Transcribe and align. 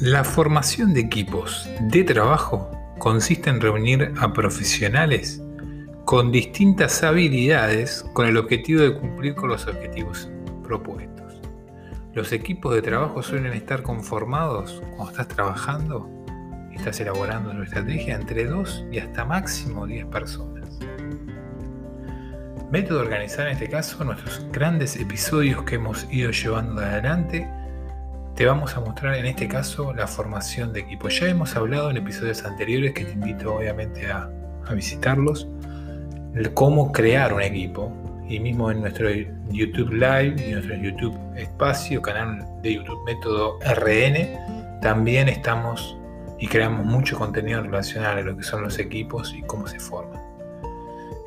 La 0.00 0.24
formación 0.24 0.94
de 0.94 1.00
equipos 1.00 1.68
de 1.78 2.04
trabajo 2.04 2.70
consiste 2.98 3.50
en 3.50 3.60
reunir 3.60 4.14
a 4.18 4.32
profesionales 4.32 5.42
con 6.06 6.32
distintas 6.32 7.02
habilidades 7.02 8.06
con 8.14 8.26
el 8.26 8.38
objetivo 8.38 8.80
de 8.80 8.94
cumplir 8.94 9.34
con 9.34 9.50
los 9.50 9.66
objetivos 9.66 10.30
propuestos. 10.62 11.42
Los 12.14 12.32
equipos 12.32 12.74
de 12.74 12.80
trabajo 12.80 13.22
suelen 13.22 13.52
estar 13.52 13.82
conformados 13.82 14.80
cuando 14.96 15.10
estás 15.10 15.28
trabajando 15.28 16.08
estás 16.72 16.98
elaborando 17.00 17.50
una 17.50 17.64
estrategia 17.64 18.14
entre 18.14 18.46
2 18.46 18.86
y 18.90 19.00
hasta 19.00 19.26
máximo 19.26 19.86
10 19.86 20.06
personas. 20.06 20.78
Método 22.72 23.00
de 23.00 23.04
organizar 23.04 23.48
en 23.48 23.52
este 23.52 23.68
caso 23.68 24.02
nuestros 24.02 24.46
grandes 24.50 24.96
episodios 24.96 25.62
que 25.64 25.74
hemos 25.74 26.10
ido 26.10 26.30
llevando 26.30 26.80
adelante 26.80 27.46
te 28.40 28.46
vamos 28.46 28.74
a 28.74 28.80
mostrar 28.80 29.16
en 29.16 29.26
este 29.26 29.46
caso 29.46 29.92
la 29.92 30.06
formación 30.06 30.72
de 30.72 30.80
equipo. 30.80 31.10
Ya 31.10 31.28
hemos 31.28 31.54
hablado 31.56 31.90
en 31.90 31.98
episodios 31.98 32.42
anteriores 32.42 32.94
que 32.94 33.04
te 33.04 33.12
invito 33.12 33.56
obviamente 33.56 34.10
a, 34.10 34.30
visitarlos, 34.72 35.46
cómo 36.54 36.90
crear 36.90 37.34
un 37.34 37.42
equipo. 37.42 37.92
Y 38.30 38.40
mismo 38.40 38.70
en 38.70 38.80
nuestro 38.80 39.10
YouTube 39.50 39.92
Live 39.92 40.36
y 40.42 40.52
nuestro 40.52 40.74
YouTube 40.74 41.18
Espacio, 41.36 42.00
canal 42.00 42.42
de 42.62 42.76
YouTube 42.76 43.04
Método 43.04 43.58
RN, 43.76 44.80
también 44.80 45.28
estamos 45.28 45.98
y 46.38 46.46
creamos 46.46 46.86
mucho 46.86 47.18
contenido 47.18 47.60
relacionado 47.60 48.20
a 48.20 48.22
lo 48.22 48.38
que 48.38 48.42
son 48.42 48.62
los 48.62 48.78
equipos 48.78 49.34
y 49.36 49.42
cómo 49.42 49.66
se 49.66 49.78
forman. 49.78 50.09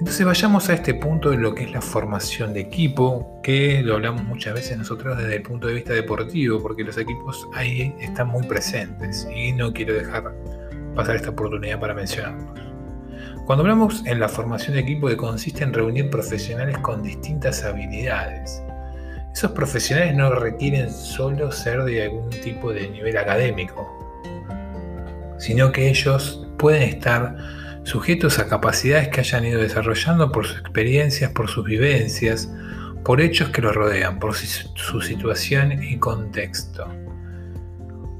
Entonces 0.00 0.24
vayamos 0.24 0.70
a 0.70 0.72
este 0.72 0.94
punto 0.94 1.28
de 1.28 1.36
lo 1.36 1.54
que 1.54 1.64
es 1.64 1.72
la 1.72 1.82
formación 1.82 2.54
de 2.54 2.60
equipo, 2.60 3.38
que 3.42 3.82
lo 3.82 3.96
hablamos 3.96 4.24
muchas 4.24 4.54
veces 4.54 4.78
nosotros 4.78 5.18
desde 5.18 5.36
el 5.36 5.42
punto 5.42 5.66
de 5.66 5.74
vista 5.74 5.92
deportivo, 5.92 6.58
porque 6.58 6.84
los 6.84 6.96
equipos 6.96 7.46
ahí 7.52 7.94
están 8.00 8.28
muy 8.28 8.42
presentes 8.46 9.28
y 9.36 9.52
no 9.52 9.74
quiero 9.74 9.92
dejar 9.92 10.34
pasar 10.94 11.16
esta 11.16 11.28
oportunidad 11.28 11.78
para 11.78 11.92
mencionarlos. 11.92 12.58
Cuando 13.44 13.62
hablamos 13.62 14.02
en 14.06 14.20
la 14.20 14.30
formación 14.30 14.76
de 14.76 14.80
equipo 14.80 15.06
que 15.06 15.18
consiste 15.18 15.64
en 15.64 15.74
reunir 15.74 16.08
profesionales 16.08 16.78
con 16.78 17.02
distintas 17.02 17.62
habilidades, 17.62 18.62
esos 19.34 19.52
profesionales 19.52 20.14
no 20.14 20.32
requieren 20.32 20.90
solo 20.90 21.52
ser 21.52 21.84
de 21.84 22.04
algún 22.04 22.30
tipo 22.30 22.72
de 22.72 22.88
nivel 22.88 23.18
académico, 23.18 23.86
sino 25.38 25.70
que 25.70 25.90
ellos 25.90 26.48
pueden 26.56 26.84
estar 26.84 27.36
sujetos 27.84 28.38
a 28.38 28.48
capacidades 28.48 29.08
que 29.08 29.20
hayan 29.20 29.44
ido 29.44 29.60
desarrollando 29.60 30.30
por 30.32 30.46
sus 30.46 30.58
experiencias, 30.58 31.30
por 31.32 31.48
sus 31.48 31.64
vivencias, 31.64 32.50
por 33.04 33.20
hechos 33.20 33.48
que 33.50 33.62
los 33.62 33.74
rodean, 33.74 34.18
por 34.18 34.34
su 34.34 35.00
situación 35.00 35.82
y 35.82 35.98
contexto. 35.98 36.86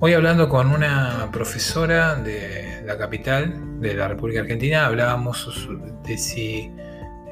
Hoy 0.00 0.14
hablando 0.14 0.48
con 0.48 0.70
una 0.70 1.28
profesora 1.30 2.16
de 2.16 2.82
la 2.84 2.98
capital 2.98 3.80
de 3.80 3.94
la 3.94 4.08
República 4.08 4.40
Argentina, 4.40 4.86
hablábamos 4.86 5.68
de 6.04 6.18
si 6.18 6.72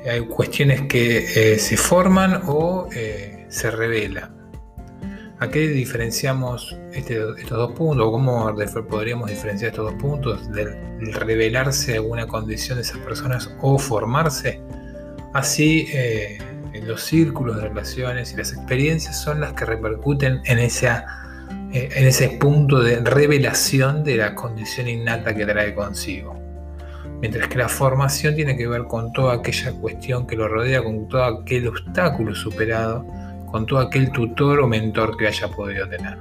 hay 0.09 0.21
cuestiones 0.21 0.83
que 0.83 1.19
eh, 1.19 1.59
se 1.59 1.77
forman 1.77 2.43
o 2.47 2.89
eh, 2.95 3.47
se 3.49 3.71
revelan. 3.71 4.40
¿A 5.41 5.49
qué 5.49 5.69
diferenciamos 5.69 6.77
este, 6.93 7.19
estos 7.39 7.57
dos 7.57 7.73
puntos? 7.73 8.07
¿O 8.07 8.13
cómo 8.13 8.55
podríamos 8.91 9.31
diferenciar 9.31 9.71
estos 9.71 9.91
dos 9.91 9.95
puntos 9.95 10.53
del 10.53 10.77
revelarse 11.15 11.95
alguna 11.95 12.27
condición 12.27 12.77
de 12.77 12.83
esas 12.83 12.99
personas 12.99 13.51
o 13.63 13.79
formarse? 13.79 14.61
Así, 15.33 15.89
eh, 15.95 16.37
los 16.85 17.03
círculos 17.03 17.57
de 17.57 17.69
relaciones 17.69 18.35
y 18.35 18.37
las 18.37 18.53
experiencias 18.53 19.23
son 19.23 19.41
las 19.41 19.55
que 19.55 19.65
repercuten 19.65 20.43
en, 20.45 20.59
esa, 20.59 21.07
eh, 21.73 21.89
en 21.95 22.07
ese 22.07 22.37
punto 22.39 22.81
de 22.81 23.01
revelación 23.01 24.05
de 24.05 24.19
la 24.19 24.35
condición 24.35 24.89
innata 24.89 25.35
que 25.35 25.47
trae 25.47 25.75
consigo. 25.75 26.39
Mientras 27.23 27.49
que 27.49 27.57
la 27.57 27.69
formación 27.71 28.35
tiene 28.35 28.59
que 28.59 28.69
ver 28.69 28.85
con 28.85 29.11
toda 29.15 29.37
aquella 29.37 29.73
cuestión 29.73 30.27
que 30.27 30.37
lo 30.37 30.49
rodea, 30.49 30.85
con 30.85 31.09
todo 31.09 31.25
aquel 31.25 31.69
obstáculo 31.69 32.35
superado 32.35 33.07
con 33.51 33.67
todo 33.67 33.81
aquel 33.81 34.11
tutor 34.13 34.61
o 34.61 34.67
mentor 34.67 35.17
que 35.17 35.27
haya 35.27 35.49
podido 35.49 35.89
tener. 35.89 36.19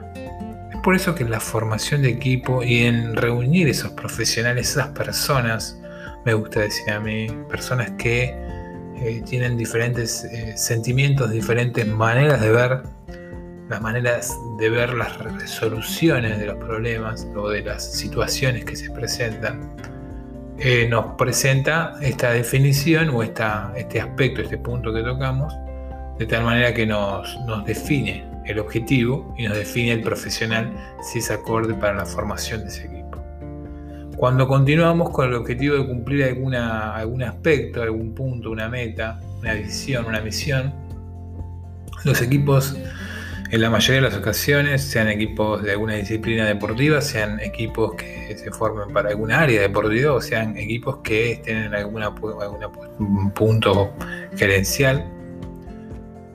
Es 0.71 0.77
por 0.83 0.95
eso 0.95 1.13
que 1.15 1.23
en 1.23 1.31
la 1.31 1.39
formación 1.39 2.01
de 2.01 2.09
equipo 2.09 2.63
y 2.63 2.85
en 2.85 3.15
reunir 3.15 3.67
esos 3.67 3.91
profesionales, 3.91 4.71
esas 4.71 4.89
personas, 4.89 5.79
me 6.25 6.33
gusta 6.33 6.61
decir 6.61 6.89
a 6.91 6.99
mí, 6.99 7.27
personas 7.49 7.91
que 7.91 8.35
eh, 9.01 9.21
tienen 9.25 9.57
diferentes 9.57 10.25
eh, 10.25 10.57
sentimientos, 10.57 11.31
diferentes 11.31 11.87
maneras 11.87 12.41
de 12.41 12.51
ver, 12.51 12.81
las 13.69 13.81
maneras 13.81 14.35
de 14.59 14.69
ver 14.69 14.93
las 14.93 15.17
resoluciones 15.19 16.37
de 16.37 16.47
los 16.47 16.57
problemas 16.57 17.27
o 17.35 17.49
de 17.49 17.61
las 17.61 17.93
situaciones 17.93 18.65
que 18.65 18.75
se 18.75 18.89
presentan, 18.89 19.73
eh, 20.57 20.87
nos 20.89 21.15
presenta 21.15 21.95
esta 22.01 22.31
definición 22.31 23.09
o 23.09 23.23
esta, 23.23 23.71
este 23.77 24.01
aspecto, 24.01 24.41
este 24.41 24.57
punto 24.57 24.93
que 24.93 25.01
tocamos, 25.01 25.53
de 26.19 26.25
tal 26.25 26.43
manera 26.43 26.73
que 26.73 26.85
nos, 26.85 27.37
define 27.65 28.25
el 28.45 28.59
objetivo 28.59 29.33
y 29.37 29.47
nos 29.47 29.55
define 29.55 29.93
el 29.93 30.01
profesional 30.01 30.71
si 31.01 31.19
es 31.19 31.31
acorde 31.31 31.73
para 31.73 31.93
la 31.93 32.05
formación 32.05 32.61
de 32.61 32.67
ese 32.67 32.85
equipo. 32.85 33.23
Cuando 34.17 34.47
continuamos 34.47 35.11
con 35.11 35.29
el 35.29 35.35
objetivo 35.35 35.75
de 35.77 35.87
cumplir 35.87 36.25
alguna, 36.25 36.93
algún 36.93 37.23
aspecto, 37.23 37.81
algún 37.81 38.13
punto, 38.13 38.51
una 38.51 38.67
meta, 38.67 39.19
una 39.39 39.53
visión, 39.53 40.05
una 40.05 40.19
misión, 40.19 40.73
los 42.03 42.21
equipos 42.21 42.75
en 43.51 43.61
la 43.61 43.69
mayoría 43.69 44.01
de 44.01 44.09
las 44.09 44.17
ocasiones, 44.17 44.81
sean 44.83 45.07
equipos 45.07 45.63
de 45.63 45.71
alguna 45.71 45.95
disciplina 45.95 46.45
deportiva, 46.45 46.99
sean 46.99 47.39
equipos 47.39 47.95
que 47.95 48.37
se 48.37 48.51
formen 48.51 48.93
para 48.93 49.09
alguna 49.09 49.39
área 49.39 49.61
deportiva 49.61 50.13
o 50.13 50.21
sean 50.21 50.57
equipos 50.57 50.97
que 50.97 51.31
estén 51.31 51.57
en 51.57 51.73
alguna, 51.73 52.07
algún 52.07 53.31
punto 53.31 53.93
gerencial, 54.35 55.18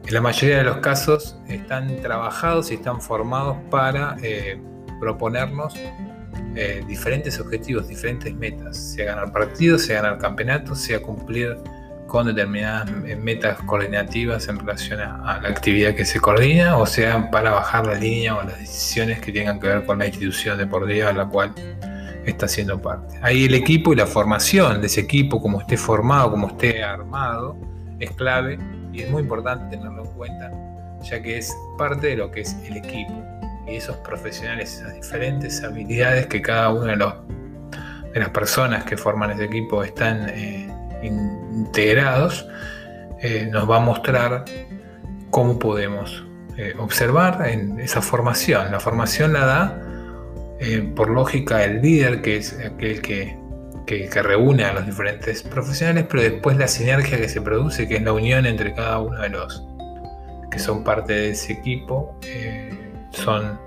en 0.06 0.14
la 0.14 0.20
mayoría 0.20 0.58
de 0.58 0.64
los 0.64 0.78
casos 0.78 1.36
están 1.48 2.00
trabajados 2.02 2.70
y 2.70 2.74
están 2.74 3.00
formados 3.00 3.56
para 3.70 4.16
eh, 4.22 4.60
proponernos 5.00 5.74
eh, 6.56 6.84
diferentes 6.86 7.40
objetivos, 7.40 7.88
diferentes 7.88 8.34
metas, 8.34 8.76
sea 8.76 9.06
ganar 9.06 9.32
partidos, 9.32 9.82
sea 9.82 10.02
ganar 10.02 10.18
campeonatos, 10.18 10.78
sea 10.80 11.00
cumplir 11.00 11.56
con 12.06 12.26
determinadas 12.26 12.90
eh, 13.06 13.16
metas 13.16 13.58
coordinativas 13.62 14.46
en 14.48 14.58
relación 14.58 15.00
a, 15.00 15.40
la 15.42 15.48
actividad 15.48 15.94
que 15.94 16.04
se 16.04 16.20
coordina, 16.20 16.76
o 16.76 16.86
sea 16.86 17.30
para 17.30 17.50
bajar 17.50 17.86
la 17.86 17.94
línea 17.94 18.36
o 18.36 18.42
las 18.42 18.58
decisiones 18.58 19.20
que 19.20 19.32
tengan 19.32 19.58
que 19.58 19.68
ver 19.68 19.84
con 19.84 19.98
la 19.98 20.06
institución 20.06 20.58
deportiva 20.58 21.08
a 21.08 21.12
la 21.12 21.26
cual 21.26 21.52
está 22.26 22.46
siendo 22.46 22.80
parte. 22.80 23.18
Ahí 23.22 23.46
el 23.46 23.54
equipo 23.54 23.92
y 23.92 23.96
la 23.96 24.06
formación 24.06 24.80
de 24.80 24.86
ese 24.86 25.00
equipo, 25.00 25.40
como 25.40 25.60
esté 25.60 25.76
formado, 25.76 26.30
como 26.30 26.48
esté 26.48 26.84
armado, 26.84 27.56
es 27.98 28.10
clave 28.12 28.58
y 28.94 29.02
es 29.02 29.10
muy 29.10 29.22
importante 29.22 29.76
tenerlo 29.76 30.04
en 30.04 30.10
cuenta, 30.12 30.52
ya 31.02 31.20
que 31.20 31.38
es 31.38 31.54
parte 31.76 32.08
de 32.08 32.16
lo 32.16 32.30
que 32.30 32.42
es 32.42 32.56
el 32.66 32.76
equipo 32.76 33.12
y 33.66 33.76
esos 33.76 33.96
profesionales, 33.98 34.74
esas 34.74 34.94
diferentes 34.94 35.62
habilidades 35.64 36.26
que 36.28 36.40
cada 36.40 36.72
una 36.72 36.92
de, 36.92 36.96
los, 36.96 37.14
de 38.12 38.20
las 38.20 38.28
personas 38.28 38.84
que 38.84 38.96
forman 38.96 39.32
ese 39.32 39.44
equipo 39.44 39.82
están 39.82 40.28
eh, 40.28 40.72
integrados, 41.02 42.46
eh, 43.20 43.48
nos 43.50 43.68
va 43.68 43.78
a 43.78 43.80
mostrar 43.80 44.44
cómo 45.30 45.58
podemos 45.58 46.24
eh, 46.56 46.74
observar 46.78 47.48
en 47.48 47.80
esa 47.80 48.00
formación. 48.00 48.70
La 48.70 48.78
formación 48.78 49.32
la 49.32 49.46
da, 49.46 49.80
por 50.94 51.10
lógica, 51.10 51.62
el 51.62 51.82
líder, 51.82 52.22
que 52.22 52.38
es 52.38 52.58
aquel 52.58 53.02
que 53.02 53.36
que, 53.86 54.08
reúne 54.22 54.64
a 54.64 54.72
los 54.72 54.86
diferentes 54.86 55.42
profesionales, 55.42 56.06
pero 56.08 56.22
después 56.22 56.56
la 56.56 56.68
sinergia 56.68 57.18
que 57.18 57.28
se 57.28 57.40
produce, 57.40 57.86
que 57.86 57.96
es 57.96 58.02
la 58.02 58.12
unión 58.12 58.46
entre 58.46 58.74
cada 58.74 58.98
uno 59.00 59.20
de 59.20 59.28
los 59.28 59.66
que 60.50 60.58
son 60.58 60.84
parte 60.84 61.12
de 61.12 61.30
ese 61.30 61.52
equipo, 61.52 62.16
eh, 62.22 62.72
son, 63.10 63.58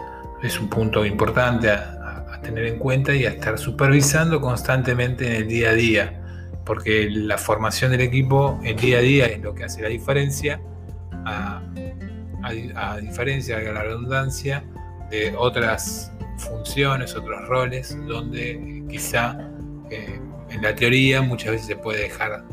es 0.42 0.60
un 0.60 0.70
punto 0.70 1.06
importante 1.06 1.70
a, 1.70 1.94
tener 2.42 2.68
en 2.68 2.78
cuenta 2.78 3.14
y 3.14 3.26
a 3.26 3.30
estar 3.30 3.58
supervisando 3.58 4.40
constantemente 4.40 5.26
en 5.28 5.42
el 5.42 5.48
día 5.48 5.72
a 5.72 5.74
día, 5.74 6.22
porque 6.64 7.10
la 7.10 7.38
formación 7.38 7.92
del 7.92 8.02
equipo, 8.02 8.60
el 8.64 8.76
día 8.76 9.00
a 9.00 9.02
día, 9.02 9.26
es 9.26 9.42
lo 9.42 9.56
que 9.56 9.66
hace 9.66 9.82
la 9.82 9.90
diferencia, 9.90 10.62
a, 11.26 11.62
diferencia 13.02 13.58
de 13.58 13.74
la 13.74 13.82
redundancia 13.82 14.64
de 15.10 15.34
otras 15.36 16.14
funciones, 16.38 17.16
otros 17.16 17.46
roles, 17.50 17.98
donde 18.08 18.86
quizá 18.88 19.38
en 19.90 20.62
la 20.62 20.76
teoría 20.76 21.22
muchas 21.22 21.52
veces 21.52 21.68
se 21.68 21.76
puede 21.76 22.04
dejar 22.04 22.44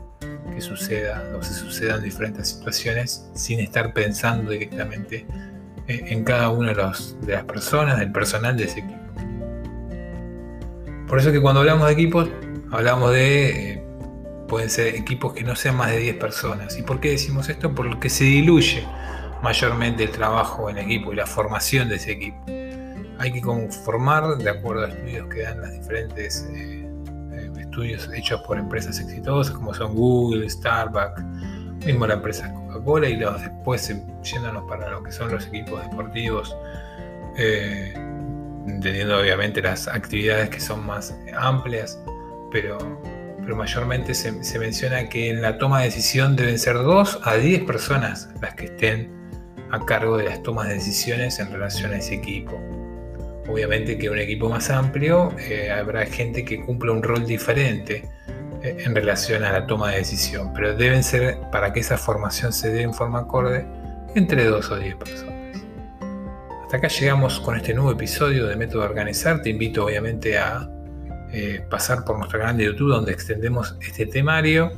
que 0.54 0.60
suceda 0.60 1.22
o 1.36 1.42
se 1.42 1.52
sucedan 1.52 2.02
diferentes 2.02 2.48
situaciones 2.48 3.28
sin 3.34 3.60
estar 3.60 3.92
pensando 3.92 4.52
directamente 4.52 5.26
eh, 5.86 6.04
en 6.08 6.24
cada 6.24 6.48
una 6.50 6.68
de, 6.68 6.74
las 6.76 7.44
personas, 7.46 7.98
del 7.98 8.12
personal 8.12 8.56
de 8.56 8.64
ese 8.64 8.80
equipo. 8.80 9.00
Por 11.08 11.18
eso 11.18 11.32
que 11.32 11.40
cuando 11.40 11.60
hablamos 11.60 11.86
de 11.86 11.92
equipos, 11.92 12.28
hablamos 12.70 13.12
de, 13.12 13.72
eh, 13.72 13.84
pueden 14.48 14.70
ser 14.70 14.94
equipos 14.94 15.34
que 15.34 15.42
no 15.42 15.54
sean 15.56 15.76
más 15.76 15.90
de 15.90 15.98
10 15.98 16.16
personas. 16.16 16.78
¿Y 16.78 16.82
por 16.82 17.00
qué 17.00 17.10
decimos 17.10 17.48
esto? 17.48 17.74
Porque 17.74 18.08
se 18.08 18.24
diluye 18.24 18.84
mayormente 19.42 20.04
el 20.04 20.10
trabajo 20.10 20.70
en 20.70 20.78
equipo 20.78 21.12
y 21.12 21.16
la 21.16 21.26
formación 21.26 21.88
de 21.88 21.96
ese 21.96 22.12
equipo. 22.12 22.38
hay 23.18 23.32
que 23.32 23.40
conformar 23.40 24.38
de 24.38 24.50
acuerdo 24.50 24.86
a 24.86 24.88
estudios 24.88 25.28
que 25.28 25.42
dan 25.42 25.60
las 25.60 25.72
diferentes 25.72 26.48
eh, 26.50 26.83
eh, 26.83 26.83
estudios 27.74 28.08
hechos 28.14 28.40
por 28.42 28.56
empresas 28.56 29.00
exitosas 29.00 29.52
como 29.52 29.74
son 29.74 29.94
Google, 29.94 30.48
Starbucks, 30.48 31.22
mismo 31.84 32.06
la 32.06 32.14
empresa 32.14 32.52
Coca-Cola 32.54 33.08
y 33.08 33.16
los 33.16 33.40
después 33.40 33.92
yéndonos 34.22 34.64
para 34.68 34.88
lo 34.90 35.02
que 35.02 35.10
son 35.10 35.32
los 35.32 35.48
equipos 35.48 35.82
deportivos, 35.82 36.56
entendiendo 37.36 39.18
obviamente 39.18 39.60
las 39.60 39.88
actividades 39.88 40.50
que 40.50 40.60
son 40.60 40.86
más 40.86 41.16
amplias, 41.36 42.00
pero, 42.52 42.78
pero 43.42 43.56
mayormente 43.56 44.14
se, 44.14 44.44
se 44.44 44.58
menciona 44.60 45.08
que 45.08 45.30
en 45.30 45.42
la 45.42 45.58
toma 45.58 45.80
de 45.80 45.86
decisión 45.86 46.36
deben 46.36 46.60
ser 46.60 46.76
2 46.76 47.20
a 47.24 47.34
10 47.34 47.64
personas 47.64 48.28
las 48.40 48.54
que 48.54 48.66
estén 48.66 49.12
a 49.72 49.84
cargo 49.84 50.16
de 50.16 50.26
las 50.26 50.40
tomas 50.44 50.68
de 50.68 50.74
decisiones 50.74 51.40
en 51.40 51.50
relación 51.50 51.92
a 51.92 51.96
ese 51.96 52.14
equipo. 52.14 52.56
Obviamente 53.48 53.98
que 53.98 54.08
un 54.08 54.18
equipo 54.18 54.48
más 54.48 54.70
amplio 54.70 55.32
eh, 55.38 55.70
habrá 55.70 56.06
gente 56.06 56.44
que 56.44 56.64
cumpla 56.64 56.92
un 56.92 57.02
rol 57.02 57.26
diferente 57.26 58.08
eh, 58.62 58.76
en 58.84 58.94
relación 58.94 59.44
a 59.44 59.52
la 59.52 59.66
toma 59.66 59.90
de 59.90 59.98
decisión, 59.98 60.52
pero 60.54 60.74
deben 60.74 61.02
ser, 61.02 61.38
para 61.52 61.72
que 61.72 61.80
esa 61.80 61.98
formación 61.98 62.52
se 62.52 62.70
dé 62.70 62.82
en 62.82 62.94
forma 62.94 63.20
acorde, 63.20 63.66
entre 64.14 64.44
2 64.44 64.70
o 64.70 64.76
10 64.76 64.96
personas. 64.96 65.34
Hasta 66.62 66.76
acá 66.78 66.88
llegamos 66.88 67.40
con 67.40 67.56
este 67.56 67.74
nuevo 67.74 67.92
episodio 67.92 68.46
de 68.46 68.56
Método 68.56 68.84
Organizar. 68.84 69.42
Te 69.42 69.50
invito 69.50 69.84
obviamente 69.84 70.38
a 70.38 70.68
eh, 71.32 71.66
pasar 71.68 72.04
por 72.04 72.16
nuestro 72.16 72.38
canal 72.38 72.56
de 72.56 72.64
YouTube 72.64 72.90
donde 72.90 73.12
extendemos 73.12 73.76
este 73.80 74.06
temario 74.06 74.72